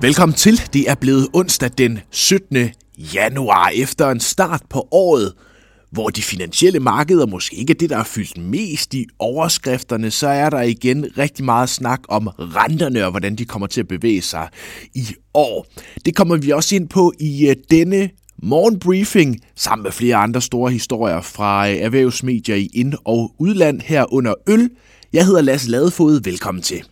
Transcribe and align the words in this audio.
Velkommen 0.00 0.36
til. 0.36 0.60
Det 0.72 0.90
er 0.90 0.94
blevet 0.94 1.28
onsdag 1.32 1.70
den 1.78 1.98
17. 2.10 2.70
januar 3.14 3.72
efter 3.74 4.10
en 4.10 4.20
start 4.20 4.62
på 4.70 4.88
året, 4.90 5.32
hvor 5.90 6.08
de 6.08 6.22
finansielle 6.22 6.80
markeder 6.80 7.26
måske 7.26 7.56
ikke 7.56 7.70
er 7.70 7.74
det, 7.74 7.90
der 7.90 7.96
er 7.98 8.04
fyldt 8.04 8.38
mest 8.38 8.94
i 8.94 9.06
overskrifterne, 9.18 10.10
så 10.10 10.28
er 10.28 10.50
der 10.50 10.62
igen 10.62 11.06
rigtig 11.18 11.44
meget 11.44 11.68
snak 11.68 12.00
om 12.08 12.26
renterne 12.26 13.04
og 13.04 13.10
hvordan 13.10 13.36
de 13.36 13.44
kommer 13.44 13.66
til 13.66 13.80
at 13.80 13.88
bevæge 13.88 14.22
sig 14.22 14.48
i 14.94 15.06
år. 15.34 15.66
Det 16.04 16.16
kommer 16.16 16.36
vi 16.36 16.50
også 16.50 16.76
ind 16.76 16.88
på 16.88 17.12
i 17.20 17.48
øh, 17.48 17.56
denne 17.70 18.10
morgenbriefing, 18.42 19.40
sammen 19.56 19.82
med 19.82 19.92
flere 19.92 20.16
andre 20.16 20.42
store 20.42 20.70
historier 20.70 21.20
fra 21.20 21.70
øh, 21.70 21.76
erhvervsmedier 21.76 22.56
i 22.56 22.68
ind- 22.74 22.94
og 23.04 23.34
udland 23.38 23.80
her 23.80 24.12
under 24.12 24.34
øl. 24.48 24.70
Jeg 25.12 25.26
hedder 25.26 25.40
Lasse 25.40 25.70
Ladefod. 25.70 26.20
Velkommen 26.24 26.62
til. 26.62 26.82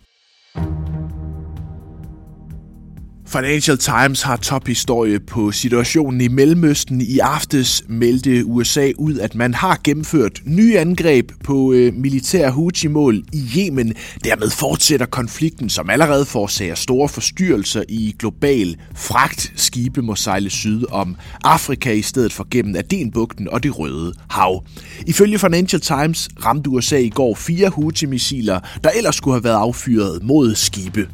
Financial 3.29 3.77
Times 3.77 4.21
har 4.21 4.35
tophistorie 4.35 5.19
på 5.19 5.51
situationen 5.51 6.21
i 6.21 6.27
Mellemøsten. 6.27 7.01
I 7.01 7.19
aftes 7.19 7.83
meldte 7.87 8.45
USA 8.45 8.91
ud, 8.97 9.19
at 9.19 9.35
man 9.35 9.53
har 9.53 9.79
gennemført 9.83 10.41
nye 10.45 10.79
angreb 10.79 11.31
på 11.43 11.73
øh, 11.73 11.93
militære 11.93 12.51
Houthi-mål 12.51 13.23
i 13.33 13.43
Yemen. 13.57 13.93
Dermed 14.23 14.49
fortsætter 14.49 15.05
konflikten, 15.05 15.69
som 15.69 15.89
allerede 15.89 16.25
forårsager 16.25 16.75
store 16.75 17.09
forstyrrelser 17.09 17.83
i 17.89 18.15
global 18.19 18.75
fragt. 18.95 19.53
Skibe 19.55 20.01
må 20.01 20.15
sejle 20.15 20.49
syd 20.49 20.83
om 20.91 21.15
Afrika 21.43 21.91
i 21.91 22.01
stedet 22.01 22.33
for 22.33 22.47
gennem 22.51 22.75
Adenbugten 22.75 23.49
og 23.49 23.63
det 23.63 23.79
Røde 23.79 24.13
Hav. 24.29 24.63
Ifølge 25.07 25.39
Financial 25.39 25.81
Times 25.81 26.29
ramte 26.45 26.69
USA 26.69 26.97
i 26.97 27.09
går 27.09 27.35
fire 27.35 27.69
Houthi-missiler, 27.69 28.59
der 28.83 28.89
ellers 28.89 29.15
skulle 29.15 29.35
have 29.35 29.43
været 29.43 29.57
affyret 29.57 30.23
mod 30.23 30.55
skibe. 30.55 31.07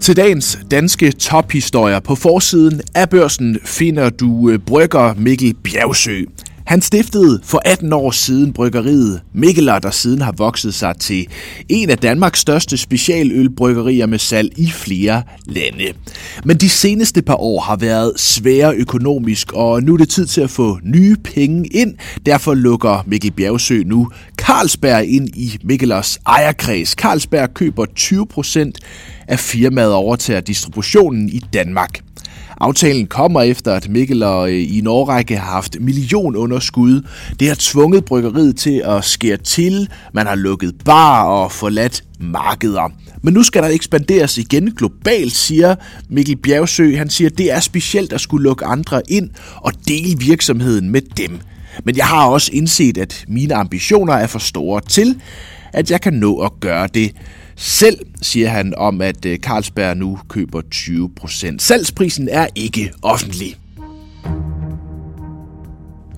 Til 0.00 0.16
dagens 0.16 0.58
danske 0.70 1.12
tophistorier 1.12 2.00
på 2.00 2.14
forsiden 2.14 2.80
af 2.94 3.10
børsen 3.10 3.58
finder 3.64 4.10
du 4.10 4.50
øh, 4.50 4.58
brygger 4.58 5.14
Mikkel 5.14 5.54
Bjergsø. 5.54 6.24
Han 6.68 6.82
stiftede 6.82 7.40
for 7.44 7.62
18 7.64 7.92
år 7.92 8.10
siden 8.10 8.52
bryggeriet 8.52 9.20
Mikkeler, 9.34 9.78
der 9.78 9.90
siden 9.90 10.20
har 10.20 10.32
vokset 10.32 10.74
sig 10.74 10.96
til 11.00 11.26
en 11.68 11.90
af 11.90 11.98
Danmarks 11.98 12.40
største 12.40 12.76
specialølbryggerier 12.76 14.06
med 14.06 14.18
salg 14.18 14.58
i 14.58 14.70
flere 14.70 15.22
lande. 15.46 15.84
Men 16.44 16.56
de 16.56 16.68
seneste 16.68 17.22
par 17.22 17.34
år 17.34 17.60
har 17.60 17.76
været 17.76 18.12
svære 18.16 18.74
økonomisk, 18.74 19.52
og 19.52 19.82
nu 19.82 19.94
er 19.94 19.96
det 19.96 20.08
tid 20.08 20.26
til 20.26 20.40
at 20.40 20.50
få 20.50 20.78
nye 20.82 21.16
penge 21.24 21.66
ind. 21.66 21.94
Derfor 22.26 22.54
lukker 22.54 23.04
Mikkel 23.06 23.30
Bjergsø 23.30 23.82
nu 23.86 24.10
Carlsberg 24.36 25.04
ind 25.04 25.28
i 25.28 25.58
Mikkelers 25.64 26.18
ejerkreds. 26.26 26.90
Carlsberg 26.90 27.54
køber 27.54 27.86
20 27.96 28.26
procent 28.26 28.78
af 29.28 29.38
firmaet 29.38 29.92
overtager 29.92 30.40
distributionen 30.40 31.28
i 31.28 31.40
Danmark. 31.52 32.00
Aftalen 32.60 33.06
kommer 33.06 33.42
efter, 33.42 33.72
at 33.72 33.88
Mikkel 33.88 34.22
og 34.22 34.50
øh, 34.50 34.76
i 34.76 34.80
Norge 34.80 35.36
har 35.36 35.52
haft 35.52 35.76
millionunderskud. 35.80 37.02
Det 37.40 37.48
har 37.48 37.56
tvunget 37.58 38.04
bryggeriet 38.04 38.56
til 38.56 38.82
at 38.84 39.04
skære 39.04 39.36
til. 39.36 39.88
Man 40.12 40.26
har 40.26 40.34
lukket 40.34 40.74
bar 40.84 41.24
og 41.24 41.52
forladt 41.52 42.04
markeder. 42.20 42.92
Men 43.22 43.34
nu 43.34 43.42
skal 43.42 43.62
der 43.62 43.68
ekspanderes 43.68 44.38
igen 44.38 44.70
globalt, 44.70 45.32
siger 45.32 45.74
Mikkel 46.08 46.36
Bjergsø. 46.36 46.96
Han 46.96 47.10
siger, 47.10 47.30
at 47.30 47.38
det 47.38 47.52
er 47.52 47.60
specielt 47.60 48.12
at 48.12 48.20
skulle 48.20 48.44
lukke 48.44 48.64
andre 48.64 49.02
ind 49.08 49.30
og 49.56 49.72
dele 49.88 50.18
virksomheden 50.18 50.90
med 50.90 51.00
dem. 51.16 51.38
Men 51.84 51.96
jeg 51.96 52.06
har 52.06 52.26
også 52.26 52.50
indset, 52.52 52.98
at 52.98 53.24
mine 53.28 53.54
ambitioner 53.54 54.12
er 54.12 54.26
for 54.26 54.38
store 54.38 54.80
til, 54.80 55.20
at 55.72 55.90
jeg 55.90 56.00
kan 56.00 56.12
nå 56.12 56.38
at 56.38 56.52
gøre 56.60 56.88
det 56.94 57.12
selv, 57.60 57.98
siger 58.22 58.48
han 58.48 58.74
om, 58.76 59.00
at 59.00 59.24
øh, 59.26 59.38
Carlsberg 59.38 59.96
nu 59.96 60.18
køber 60.28 60.60
20 60.70 61.10
procent. 61.16 61.62
Salgsprisen 61.62 62.28
er 62.28 62.46
ikke 62.54 62.92
offentlig. 63.02 63.56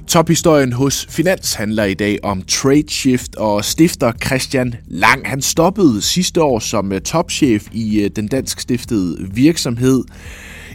Tophistorien 0.07 0.73
hos 0.73 1.07
Finans 1.11 1.55
handler 1.55 1.85
i 1.85 1.95
dag 1.95 2.19
om 2.23 2.43
TradeShift 2.43 3.37
og 3.37 3.65
stifter 3.65 4.13
Christian 4.27 4.75
Lang. 4.87 5.29
Han 5.29 5.43
stoppede 5.43 6.03
sidste 6.03 6.43
år 6.43 6.59
som 6.59 6.93
øh, 6.93 7.01
topchef 7.01 7.67
i 7.73 8.01
øh, 8.01 8.11
den 8.17 8.29
dansk 8.29 8.61
stiftede 8.61 9.29
virksomhed 9.35 10.05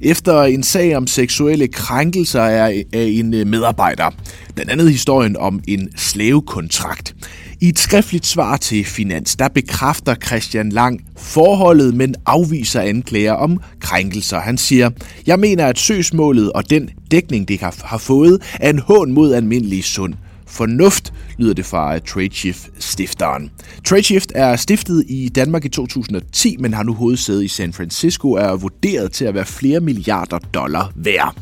efter 0.02 0.42
en 0.44 0.64
sag 0.64 0.98
om 0.98 1.08
seksuelle 1.08 1.68
krænkelser 1.68 2.42
af 2.42 2.86
en 2.94 3.30
medarbejder. 3.30 4.10
Den 4.58 4.70
anden 4.70 4.90
historien 4.90 5.38
om 5.38 5.62
en 5.68 5.90
slavekontrakt. 5.96 7.16
I 7.62 7.70
et 7.70 7.80
skriftligt 7.80 8.26
svar 8.26 8.58
til 8.58 8.86
Finans, 8.86 9.36
der 9.36 9.48
bekræfter 9.48 10.16
Christian 10.16 10.70
Lang 10.70 11.02
forholdet, 11.18 11.96
men 11.96 12.16
afviser 12.26 12.82
anklager 12.82 13.34
om 13.34 13.60
krænkelser. 13.80 14.40
Han 14.40 14.58
siger, 14.58 14.90
jeg 15.28 15.40
mener, 15.40 15.66
at 15.66 15.80
søgsmålet 15.80 16.52
og 16.52 16.70
den 16.70 16.90
dækning, 17.12 17.48
det 17.48 17.60
har 17.60 17.98
fået, 17.98 18.42
er 18.54 18.70
en 18.70 18.80
hån 18.80 19.12
mod 19.12 19.34
almindelig 19.34 19.84
sund 19.84 20.14
fornuft, 20.48 21.14
lyder 21.38 21.54
det 21.54 21.66
fra 21.66 22.00
TradeShift-stifteren. 22.00 23.52
TradeShift 23.86 24.32
er 24.36 24.56
stiftet 24.56 25.04
i 25.08 25.30
Danmark 25.30 25.66
i 25.66 25.70
2010, 25.70 26.56
men 26.60 26.74
har 26.74 26.84
nu 26.84 26.94
hovedsæde 26.94 27.46
i 27.46 27.48
San 27.48 27.74
Francisco 27.74 28.32
og 28.32 28.42
er 28.42 28.56
vurderet 28.56 29.12
til 29.12 29.26
at 29.26 29.34
være 29.34 29.46
flere 29.46 29.80
milliarder 29.80 30.40
dollar 30.40 30.92
værd. 30.96 31.36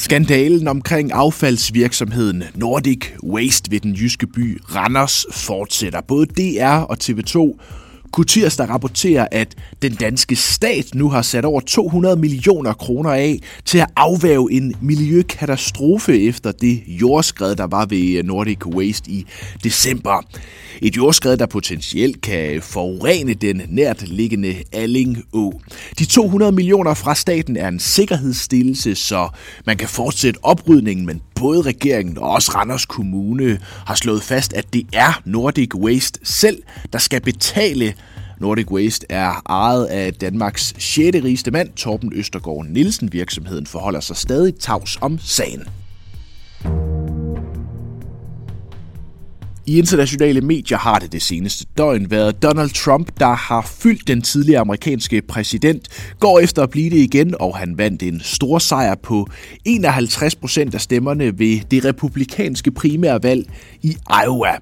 Skandalen 0.00 0.68
omkring 0.68 1.12
affaldsvirksomheden 1.12 2.44
Nordic 2.54 3.06
Waste 3.22 3.70
ved 3.70 3.80
den 3.80 3.92
jyske 3.94 4.26
by 4.26 4.60
Randers 4.74 5.26
fortsætter. 5.32 6.00
Både 6.00 6.26
DR 6.26 6.76
og 6.78 6.96
TV2 7.02 7.58
kunne 8.12 8.24
tirsdag 8.24 8.68
rapportere, 8.68 9.34
at 9.34 9.56
den 9.82 9.94
danske 9.94 10.36
stat 10.36 10.94
nu 10.94 11.08
har 11.08 11.22
sat 11.22 11.44
over 11.44 11.60
200 11.60 12.16
millioner 12.16 12.72
kroner 12.72 13.10
af 13.10 13.40
til 13.64 13.78
at 13.78 13.86
afværge 13.96 14.52
en 14.52 14.74
miljøkatastrofe 14.80 16.22
efter 16.22 16.52
det 16.52 16.82
jordskred, 16.86 17.56
der 17.56 17.66
var 17.66 17.86
ved 17.86 18.18
øh, 18.18 18.24
Nordic 18.24 18.66
Waste 18.66 19.10
i 19.10 19.26
december. 19.64 20.22
Et 20.82 20.96
jordskred, 20.96 21.36
der 21.36 21.46
potentielt 21.46 22.20
kan 22.20 22.62
forurene 22.62 23.34
den 23.34 23.62
nært 23.68 24.08
liggende 24.08 24.56
Allingå. 24.72 25.60
De 25.98 26.04
200 26.04 26.52
millioner 26.52 26.94
fra 26.94 27.14
staten 27.14 27.56
er 27.56 27.68
en 27.68 27.78
sikkerhedsstillelse, 27.78 28.94
så 28.94 29.28
man 29.66 29.76
kan 29.76 29.88
fortsætte 29.88 30.38
oprydningen, 30.42 31.06
men 31.06 31.20
både 31.34 31.62
regeringen 31.62 32.18
og 32.18 32.30
også 32.30 32.52
Randers 32.54 32.86
Kommune 32.86 33.58
har 33.86 33.94
slået 33.94 34.22
fast, 34.22 34.52
at 34.52 34.72
det 34.72 34.86
er 34.92 35.22
Nordic 35.24 35.74
Waste 35.74 36.20
selv, 36.22 36.62
der 36.92 36.98
skal 36.98 37.20
betale 37.20 37.94
Nordic 38.40 38.70
Waste 38.70 39.06
er 39.08 39.42
ejet 39.48 39.86
af 39.86 40.14
Danmarks 40.14 40.74
6. 40.78 40.96
rigeste 40.96 41.50
mand, 41.50 41.72
Torben 41.76 42.12
Østergaard 42.14 42.66
Nielsen. 42.68 43.12
Virksomheden 43.12 43.66
forholder 43.66 44.00
sig 44.00 44.16
stadig 44.16 44.54
tavs 44.54 44.98
om 45.00 45.18
sagen. 45.18 45.64
I 49.70 49.78
internationale 49.78 50.40
medier 50.40 50.78
har 50.78 50.98
det 50.98 51.12
det 51.12 51.22
seneste 51.22 51.64
døgn 51.78 52.10
været 52.10 52.42
Donald 52.42 52.70
Trump, 52.70 53.20
der 53.20 53.34
har 53.34 53.72
fyldt 53.80 54.08
den 54.08 54.22
tidligere 54.22 54.60
amerikanske 54.60 55.22
præsident, 55.22 55.88
går 56.20 56.38
efter 56.38 56.62
at 56.62 56.70
blive 56.70 56.90
det 56.90 56.96
igen, 56.96 57.34
og 57.40 57.56
han 57.56 57.78
vandt 57.78 58.02
en 58.02 58.20
stor 58.20 58.58
sejr 58.58 58.94
på 58.94 59.28
51 59.64 60.34
procent 60.34 60.74
af 60.74 60.80
stemmerne 60.80 61.38
ved 61.38 61.60
det 61.70 61.84
republikanske 61.84 62.70
primærvalg 62.70 63.50
i 63.82 63.96
Iowa. 64.24 64.56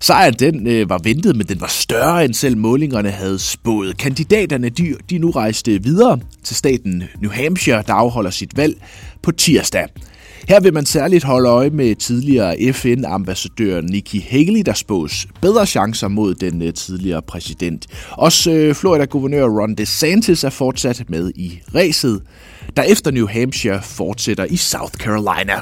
Sejren 0.00 0.34
den 0.34 0.66
øh, 0.66 0.90
var 0.90 0.98
ventet, 0.98 1.36
men 1.36 1.46
den 1.46 1.60
var 1.60 1.70
større 1.70 2.24
end 2.24 2.34
selv 2.34 2.56
målingerne 2.56 3.10
havde 3.10 3.38
spået. 3.38 3.98
Kandidaterne 3.98 4.68
de, 4.68 4.94
de 5.10 5.18
nu 5.18 5.30
rejste 5.30 5.82
videre 5.82 6.20
til 6.44 6.56
staten 6.56 7.04
New 7.20 7.30
Hampshire, 7.30 7.82
der 7.86 7.94
afholder 7.94 8.30
sit 8.30 8.56
valg 8.56 8.74
på 9.22 9.32
tirsdag. 9.32 9.86
Her 10.48 10.60
vil 10.60 10.74
man 10.74 10.86
særligt 10.86 11.24
holde 11.24 11.48
øje 11.48 11.70
med 11.70 11.94
tidligere 11.94 12.72
FN-ambassadør 12.72 13.80
Nikki 13.80 14.26
Haley, 14.30 14.62
der 14.66 14.72
spås 14.72 15.26
bedre 15.42 15.66
chancer 15.66 16.08
mod 16.08 16.34
den 16.34 16.62
øh, 16.62 16.74
tidligere 16.74 17.22
præsident. 17.22 17.86
Også 18.10 18.50
øh, 18.50 18.74
Florida-guvernør 18.74 19.44
Ron 19.44 19.74
DeSantis 19.74 20.44
er 20.44 20.50
fortsat 20.50 21.10
med 21.10 21.32
i 21.34 21.60
ræset, 21.74 22.22
der 22.76 22.82
efter 22.82 23.10
New 23.10 23.26
Hampshire 23.26 23.82
fortsætter 23.82 24.44
i 24.44 24.56
South 24.56 24.92
Carolina. 24.92 25.60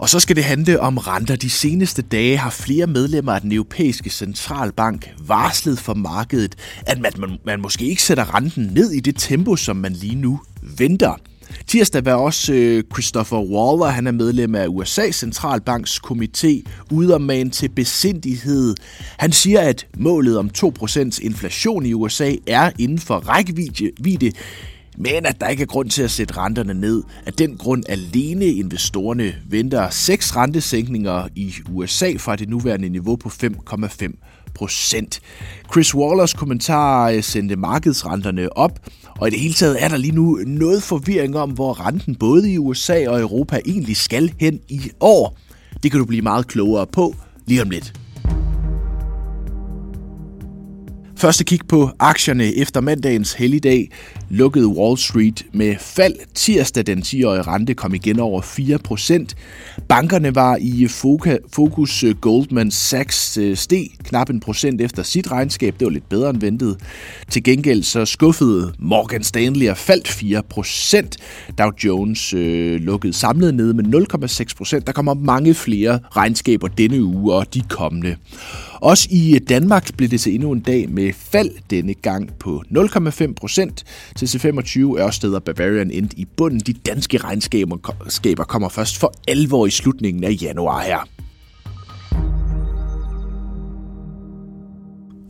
Og 0.00 0.08
så 0.08 0.20
skal 0.20 0.36
det 0.36 0.44
handle 0.44 0.80
om 0.80 0.98
renter. 0.98 1.36
De 1.36 1.50
seneste 1.50 2.02
dage 2.02 2.36
har 2.36 2.50
flere 2.50 2.86
medlemmer 2.86 3.32
af 3.32 3.40
den 3.40 3.52
europæiske 3.52 4.10
centralbank 4.10 5.10
varslet 5.26 5.78
for 5.78 5.94
markedet, 5.94 6.54
at 6.86 7.00
man, 7.00 7.12
man 7.46 7.60
måske 7.60 7.84
ikke 7.84 8.02
sætter 8.02 8.34
renten 8.34 8.70
ned 8.74 8.90
i 8.90 9.00
det 9.00 9.14
tempo, 9.18 9.56
som 9.56 9.76
man 9.76 9.92
lige 9.92 10.14
nu 10.14 10.40
venter. 10.78 11.14
Tirsdag 11.66 12.04
var 12.04 12.14
også 12.14 12.52
øh, 12.52 12.84
Christopher 12.92 13.38
Waller, 13.38 13.86
han 13.86 14.06
er 14.06 14.12
medlem 14.12 14.54
af 14.54 14.66
USA's 14.66 15.12
centralbanks 15.12 16.00
komité, 16.06 16.62
ude 16.90 17.14
og 17.14 17.22
man 17.22 17.50
til 17.50 17.68
besindighed. 17.68 18.74
Han 19.18 19.32
siger, 19.32 19.60
at 19.60 19.86
målet 19.98 20.38
om 20.38 20.50
2% 20.58 21.18
inflation 21.22 21.86
i 21.86 21.92
USA 21.94 22.34
er 22.46 22.70
inden 22.78 22.98
for 22.98 23.14
rækkevidde 23.14 24.32
men 24.98 25.26
at 25.26 25.40
der 25.40 25.48
ikke 25.48 25.62
er 25.62 25.66
grund 25.66 25.90
til 25.90 26.02
at 26.02 26.10
sætte 26.10 26.36
renterne 26.36 26.74
ned. 26.74 27.02
Af 27.26 27.32
den 27.32 27.56
grund 27.56 27.84
alene 27.88 28.46
investorerne 28.46 29.34
venter 29.48 29.90
seks 29.90 30.36
rentesænkninger 30.36 31.28
i 31.34 31.54
USA 31.72 32.12
fra 32.18 32.36
det 32.36 32.48
nuværende 32.48 32.88
niveau 32.88 33.16
på 33.16 33.28
5,5 33.28 34.52
procent. 34.54 35.20
Chris 35.72 35.94
Wallers 35.94 36.34
kommentar 36.34 37.10
øh, 37.10 37.22
sendte 37.22 37.56
markedsrenterne 37.56 38.56
op, 38.56 38.78
og 39.18 39.28
i 39.28 39.30
det 39.30 39.40
hele 39.40 39.54
taget 39.54 39.82
er 39.82 39.88
der 39.88 39.96
lige 39.96 40.14
nu 40.14 40.38
noget 40.46 40.82
forvirring 40.82 41.36
om, 41.36 41.50
hvor 41.50 41.86
renten 41.86 42.14
både 42.14 42.52
i 42.52 42.58
USA 42.58 43.08
og 43.08 43.20
Europa 43.20 43.60
egentlig 43.66 43.96
skal 43.96 44.32
hen 44.40 44.60
i 44.68 44.80
år. 45.00 45.38
Det 45.82 45.90
kan 45.90 46.00
du 46.00 46.06
blive 46.06 46.22
meget 46.22 46.46
klogere 46.46 46.86
på 46.86 47.14
lige 47.46 47.62
om 47.62 47.70
lidt. 47.70 47.99
Første 51.20 51.44
kig 51.44 51.60
på 51.68 51.90
aktierne 51.98 52.54
efter 52.54 52.80
mandagens 52.80 53.32
helligdag 53.32 53.90
lukkede 54.30 54.66
Wall 54.66 54.98
Street 54.98 55.46
med 55.52 55.76
fald. 55.80 56.14
Tirsdag 56.34 56.86
den 56.86 56.98
10-årige 56.98 57.42
rente 57.42 57.74
kom 57.74 57.94
igen 57.94 58.20
over 58.20 58.42
4%. 58.42 59.84
Bankerne 59.88 60.34
var 60.34 60.56
i 60.60 60.88
fokus. 61.52 62.04
Øh, 62.04 62.16
Goldman 62.16 62.70
Sachs 62.70 63.38
øh, 63.38 63.56
steg 63.56 63.86
knap 64.04 64.30
en 64.30 64.40
procent 64.40 64.80
efter 64.80 65.02
sit 65.02 65.30
regnskab. 65.30 65.74
Det 65.78 65.84
var 65.84 65.90
lidt 65.90 66.08
bedre 66.08 66.30
end 66.30 66.40
ventet. 66.40 66.76
Til 67.30 67.42
gengæld 67.42 67.82
så 67.82 68.04
skuffede 68.04 68.72
Morgan 68.78 69.24
Stanley 69.24 69.68
og 69.68 69.76
faldt 69.76 70.08
4%. 70.08 71.54
Dow 71.58 71.70
Jones 71.84 72.34
øh, 72.34 72.80
lukkede 72.80 73.12
samlet 73.12 73.54
ned 73.54 73.72
med 73.72 73.84
0,6%. 74.74 74.78
Der 74.86 74.92
kommer 74.92 75.14
mange 75.14 75.54
flere 75.54 76.00
regnskaber 76.16 76.68
denne 76.68 77.04
uge 77.04 77.34
og 77.34 77.54
de 77.54 77.62
kommende. 77.68 78.16
Også 78.82 79.08
i 79.10 79.34
øh, 79.34 79.40
Danmark 79.48 79.96
blev 79.96 80.08
det 80.08 80.20
til 80.20 80.34
endnu 80.34 80.52
en 80.52 80.60
dag 80.60 80.90
med 80.90 81.12
fald 81.12 81.50
denne 81.70 81.94
gang 81.94 82.32
på 82.38 82.62
0,5 82.70 83.34
procent. 83.34 83.84
Til 84.16 84.26
C25 84.26 84.98
Ørsted 84.98 85.34
og 85.34 85.42
Bavarian 85.42 85.90
endte 85.90 86.18
i 86.18 86.24
bunden. 86.36 86.60
De 86.60 86.72
danske 86.72 87.18
regnskaber 87.18 88.44
kommer 88.44 88.68
først 88.68 88.98
for 88.98 89.12
alvor 89.28 89.66
i 89.66 89.70
slutningen 89.70 90.24
af 90.24 90.38
januar 90.42 90.82
her. 90.82 91.08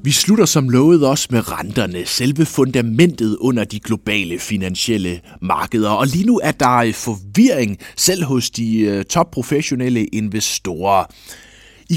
Vi 0.05 0.11
slutter 0.11 0.44
som 0.44 0.69
lovet 0.69 1.06
også 1.06 1.29
med 1.31 1.52
renterne, 1.52 2.06
selve 2.06 2.47
fundamentet 2.47 3.37
under 3.41 3.64
de 3.64 3.81
globale 3.81 4.38
finansielle 4.38 5.20
markeder. 5.43 5.91
Og 5.91 6.06
lige 6.06 6.26
nu 6.26 6.41
er 6.43 6.52
der 6.52 6.76
øh, 6.76 6.94
forvirring 6.94 7.79
selv 7.97 8.25
hos 8.25 8.50
de 8.50 8.79
øh, 8.79 9.05
topprofessionelle 9.05 10.05
investorer. 10.05 11.05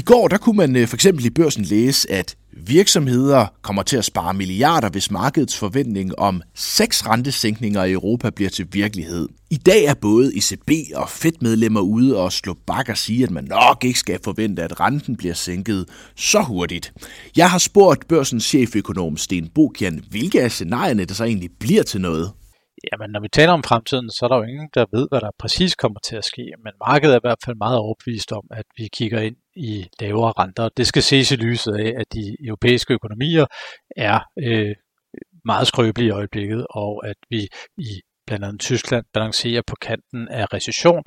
går 0.00 0.28
der 0.28 0.38
kunne 0.38 0.56
man 0.56 0.76
øh, 0.76 0.88
for 0.88 0.96
eksempel 0.96 1.24
i 1.24 1.30
børsen 1.30 1.64
læse, 1.64 2.10
at 2.10 2.36
virksomheder 2.52 3.46
kommer 3.62 3.82
til 3.82 3.96
at 3.96 4.04
spare 4.04 4.34
milliarder, 4.34 4.90
hvis 4.90 5.10
markedets 5.10 5.58
forventning 5.58 6.18
om 6.18 6.42
seks 6.54 7.06
rentesænkninger 7.06 7.84
i 7.84 7.92
Europa 7.92 8.30
bliver 8.30 8.50
til 8.50 8.66
virkelighed. 8.72 9.28
I 9.50 9.56
dag 9.56 9.84
er 9.84 9.94
både 9.94 10.36
ECB 10.36 10.70
og 10.94 11.08
Fed-medlemmer 11.08 11.80
ude 11.80 12.18
og 12.22 12.32
slå 12.32 12.54
bak 12.66 12.88
og 12.88 12.96
sige, 12.96 13.24
at 13.24 13.30
man 13.30 13.44
nok 13.44 13.84
ikke 13.84 13.98
skal 13.98 14.18
forvente, 14.24 14.62
at 14.62 14.80
renten 14.80 15.16
bliver 15.16 15.34
sænket 15.34 15.86
så 16.16 16.40
hurtigt. 16.42 16.92
Jeg 17.36 17.50
har 17.50 17.58
spurgt 17.58 18.08
børsens 18.08 18.44
cheføkonom 18.44 19.16
Sten 19.16 19.48
Bokian, 19.54 20.04
hvilke 20.10 20.42
af 20.42 20.50
scenarierne 20.50 21.04
der 21.04 21.14
så 21.14 21.24
egentlig 21.24 21.50
bliver 21.60 21.82
til 21.82 22.00
noget. 22.00 22.32
Jamen, 22.92 23.10
når 23.10 23.20
vi 23.20 23.28
taler 23.32 23.52
om 23.52 23.62
fremtiden, 23.62 24.10
så 24.10 24.24
er 24.24 24.28
der 24.28 24.36
jo 24.36 24.42
ingen, 24.42 24.68
der 24.74 24.84
ved, 24.96 25.06
hvad 25.10 25.20
der 25.20 25.30
præcis 25.38 25.74
kommer 25.74 26.00
til 26.08 26.16
at 26.16 26.24
ske. 26.24 26.44
Men 26.64 26.72
markedet 26.88 27.12
er 27.14 27.18
i 27.18 27.26
hvert 27.26 27.42
fald 27.44 27.56
meget 27.56 27.78
overbevist 27.78 28.32
om, 28.32 28.44
at 28.50 28.66
vi 28.78 28.88
kigger 28.98 29.20
ind 29.20 29.36
i 29.56 29.86
lavere 30.00 30.32
renter. 30.38 30.68
Det 30.76 30.86
skal 30.86 31.02
ses 31.02 31.30
i 31.30 31.36
lyset 31.36 31.72
af, 31.72 31.92
at 32.00 32.06
de 32.12 32.36
europæiske 32.46 32.94
økonomier 32.94 33.46
er 33.96 34.20
øh, 34.38 34.74
meget 35.44 35.66
skrøbelige 35.66 36.08
i 36.08 36.10
øjeblikket, 36.10 36.66
og 36.70 37.06
at 37.06 37.16
vi 37.30 37.48
i 37.78 38.00
blandt 38.26 38.44
andet 38.44 38.60
Tyskland 38.60 39.04
balancerer 39.12 39.62
på 39.66 39.76
kanten 39.80 40.28
af 40.28 40.52
recession, 40.54 41.02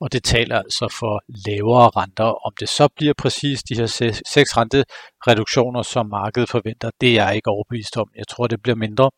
og 0.00 0.12
det 0.12 0.24
taler 0.24 0.58
altså 0.58 0.96
for 1.00 1.22
lavere 1.48 1.90
renter. 1.96 2.46
Om 2.46 2.52
det 2.60 2.68
så 2.68 2.88
bliver 2.96 3.14
præcis 3.18 3.62
de 3.62 3.74
her 3.76 3.86
seks 4.26 4.56
rentereduktioner, 4.56 5.82
som 5.82 6.06
markedet 6.06 6.48
forventer, 6.48 6.90
det 7.00 7.08
er 7.08 7.24
jeg 7.24 7.36
ikke 7.36 7.50
overbevist 7.50 7.96
om. 7.96 8.08
Jeg 8.16 8.28
tror, 8.28 8.46
det 8.46 8.62
bliver 8.62 8.76
mindre, 8.76 9.10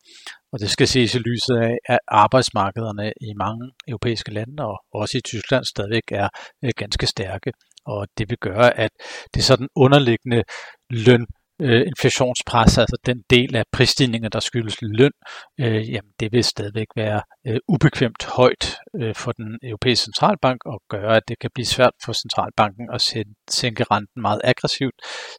og 0.51 0.59
det 0.59 0.69
skal 0.69 0.87
ses 0.87 1.15
i 1.15 1.19
lyset 1.19 1.55
af, 1.55 1.77
at 1.85 1.99
arbejdsmarkederne 2.07 3.13
i 3.21 3.33
mange 3.37 3.71
europæiske 3.87 4.33
lande, 4.33 4.63
og 4.63 4.83
også 4.93 5.17
i 5.17 5.21
Tyskland, 5.21 5.65
stadigvæk 5.65 6.03
er 6.11 6.29
øh, 6.63 6.71
ganske 6.77 7.07
stærke. 7.07 7.51
Og 7.85 8.07
det 8.17 8.29
vil 8.29 8.37
gøre, 8.37 8.79
at 8.79 8.91
det 9.33 9.43
sådan 9.43 9.67
underliggende 9.75 10.43
løn 10.89 11.25
øh, 11.61 11.87
inflationspres, 11.87 12.77
altså 12.77 12.97
den 13.05 13.23
del 13.29 13.55
af 13.55 13.63
prisstigninger, 13.71 14.29
der 14.29 14.39
skyldes 14.39 14.77
løn, 14.81 15.11
øh, 15.59 15.91
jamen 15.91 16.11
det 16.19 16.31
vil 16.31 16.43
stadigvæk 16.43 16.87
være 16.95 17.21
øh, 17.47 17.59
ubekvemt 17.67 18.23
højt 18.25 18.77
øh, 18.95 19.15
for 19.15 19.31
den 19.31 19.59
europæiske 19.63 20.03
centralbank 20.03 20.65
og 20.65 20.81
gøre, 20.89 21.15
at 21.15 21.23
det 21.27 21.39
kan 21.39 21.49
blive 21.53 21.65
svært 21.65 21.93
for 22.05 22.13
centralbanken 22.13 22.89
at 22.93 23.01
sænke 23.49 23.83
renten 23.91 24.21
meget 24.21 24.41
aggressivt, 24.43 24.95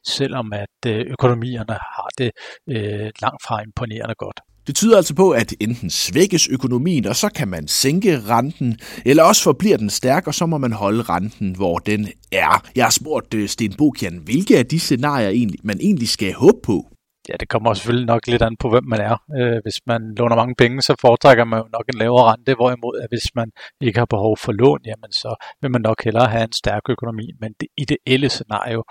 selvom 0.06 0.52
at 0.52 0.78
øh, 0.87 1.06
økonomierne 1.06 1.72
har 1.72 2.08
det 2.19 2.31
øh, 2.69 3.10
langt 3.22 3.43
fra 3.46 3.62
imponerende 3.62 4.14
godt. 4.14 4.40
Det 4.66 4.74
tyder 4.74 4.96
altså 4.96 5.14
på, 5.14 5.30
at 5.30 5.54
enten 5.60 5.90
svækkes 5.90 6.48
økonomien, 6.48 7.06
og 7.06 7.16
så 7.16 7.28
kan 7.28 7.48
man 7.48 7.68
sænke 7.68 8.20
renten, 8.28 8.76
eller 9.04 9.22
også 9.22 9.42
forbliver 9.42 9.76
den 9.76 9.90
stærk, 9.90 10.26
og 10.26 10.34
så 10.34 10.46
må 10.46 10.58
man 10.58 10.72
holde 10.72 11.02
renten, 11.02 11.56
hvor 11.56 11.78
den 11.78 12.08
er. 12.32 12.62
Jeg 12.76 12.84
har 12.84 12.90
spurgt 12.90 13.34
øh, 13.34 13.48
Sten 13.48 13.74
Bokian, 13.78 14.20
hvilke 14.24 14.58
af 14.58 14.66
de 14.66 14.80
scenarier 14.80 15.48
man 15.62 15.78
egentlig 15.80 16.08
skal 16.08 16.32
håbe 16.32 16.58
på? 16.62 16.86
Ja, 17.28 17.34
det 17.40 17.49
kommer 17.49 17.75
selvfølgelig 17.75 18.06
nok 18.06 18.26
lidt 18.26 18.43
an 18.43 18.56
på, 18.56 18.69
hvem 18.70 18.84
man 18.84 19.00
er. 19.00 19.17
Øh, 19.38 19.58
hvis 19.62 19.78
man 19.87 20.14
låner 20.19 20.37
mange 20.37 20.55
penge, 20.55 20.82
så 20.82 20.94
foretrækker 21.00 21.44
man 21.44 21.58
jo 21.58 21.69
nok 21.73 21.84
en 21.93 21.99
lavere 21.99 22.32
rente, 22.32 22.55
hvorimod 22.55 23.00
at 23.02 23.08
hvis 23.11 23.34
man 23.34 23.50
ikke 23.81 23.99
har 23.99 24.06
behov 24.06 24.37
for 24.37 24.52
lån, 24.52 24.81
jamen 24.87 25.12
så 25.12 25.31
vil 25.61 25.70
man 25.70 25.81
nok 25.81 26.05
hellere 26.05 26.26
have 26.26 26.44
en 26.44 26.52
stærk 26.52 26.82
økonomi. 26.88 27.26
Men 27.40 27.55
det 27.61 27.69
ideelle 27.76 28.28
scenario 28.28 28.82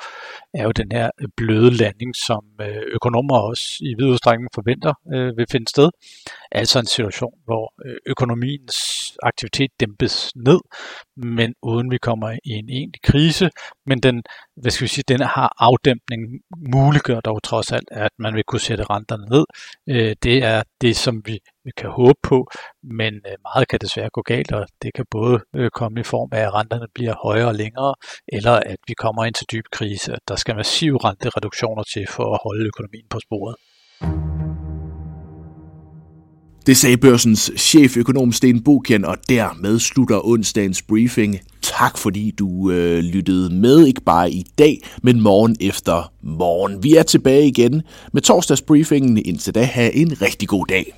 er 0.54 0.64
jo 0.64 0.72
den 0.72 0.92
her 0.92 1.10
bløde 1.38 1.72
landing, 1.72 2.16
som 2.16 2.44
øh, 2.62 2.84
økonomer 2.94 3.38
også 3.38 3.66
i 3.82 3.94
vid 3.98 4.06
udstrækning 4.06 4.50
forventer 4.56 4.94
øh, 5.14 5.38
vil 5.38 5.46
finde 5.52 5.70
sted. 5.70 5.90
Altså 6.52 6.80
en 6.80 6.86
situation, 6.86 7.34
hvor 7.46 7.74
øh, 7.86 7.98
økonomiens 8.06 8.78
aktivitet 9.24 9.72
dæmpes 9.80 10.31
ned, 10.36 10.60
men 11.18 11.54
uden 11.64 11.92
vi 11.92 11.98
kommer 11.98 12.30
i 12.31 12.50
en 12.50 12.70
egentlig 12.70 13.02
krise. 13.04 13.50
Men 13.86 14.00
den, 14.00 14.24
hvad 14.62 14.72
skal 14.72 14.84
vi 14.84 14.88
sige, 14.88 15.04
den 15.08 15.22
har 15.22 15.56
afdæmpning 15.60 16.22
muliggør 16.74 17.20
dog 17.20 17.44
trods 17.44 17.72
alt, 17.72 17.90
at 17.92 18.12
man 18.20 18.25
vil 18.33 18.44
kunne 18.44 18.60
sætte 18.60 18.83
renterne 18.83 19.25
ned. 19.25 19.45
Øh, 19.89 20.16
det 20.24 20.44
er 20.44 20.63
det, 20.81 20.95
som 20.95 21.22
vi, 21.25 21.39
kan 21.77 21.89
håbe 21.89 22.19
på, 22.24 22.48
men 22.83 23.13
øh, 23.13 23.36
meget 23.48 23.68
kan 23.68 23.80
desværre 23.80 24.10
gå 24.10 24.22
galt, 24.22 24.51
og 24.51 24.68
det 24.81 24.94
kan 24.94 25.06
både 25.12 25.39
øh, 25.56 25.69
komme 25.69 26.00
i 26.00 26.04
form 26.04 26.30
af, 26.31 26.42
at 26.42 26.54
renterne 26.54 26.88
bliver 26.95 27.16
højere 27.24 27.48
og 27.48 27.56
længere, 27.56 27.95
eller 28.28 28.52
at 28.52 28.78
vi 28.88 28.94
kommer 28.94 29.26
ind 29.26 29.33
til 29.33 29.47
dyb 29.52 29.66
krise. 29.71 30.16
Der 30.28 30.35
skal 30.35 30.56
massive 30.56 30.97
rentereduktioner 30.97 31.83
til 31.83 32.07
for 32.09 32.33
at 32.33 32.40
holde 32.44 32.66
økonomien 32.66 33.06
på 33.09 33.19
sporet. 33.19 33.56
Det 36.66 36.78
sagde 36.78 36.97
børsens 36.97 37.52
cheføkonom 37.57 38.31
Sten 38.31 38.64
Bokian, 38.64 39.06
og 39.06 39.18
dermed 39.30 39.80
slutter 39.80 40.28
onsdagens 40.28 40.81
briefing. 40.81 41.40
Tak 41.78 41.98
fordi 41.98 42.32
du 42.32 42.72
øh, 42.72 43.00
lyttede 43.00 43.56
med, 43.56 43.86
ikke 43.86 44.02
bare 44.02 44.32
i 44.32 44.46
dag, 44.58 44.82
men 45.04 45.22
morgen 45.22 45.56
efter 45.62 46.14
morgen. 46.24 46.84
Vi 46.84 46.96
er 46.96 47.04
tilbage 47.04 47.48
igen 47.48 47.82
med 48.14 48.22
torsdagsbriefingen. 48.22 49.18
Indtil 49.26 49.56
da, 49.56 49.64
have 49.64 49.94
en 49.96 50.22
rigtig 50.22 50.48
god 50.48 50.66
dag. 50.66 50.94